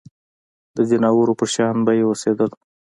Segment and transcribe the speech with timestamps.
[0.75, 2.51] د ځناورو په شان به یې اوسېدل.